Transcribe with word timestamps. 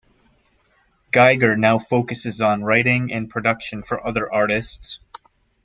Geiger 1.11 1.55
now 1.55 1.77
focuses 1.77 2.41
on 2.41 2.63
writing 2.63 3.13
and 3.13 3.29
production 3.29 3.83
for 3.83 4.03
other 4.03 4.33
artists. 4.33 4.97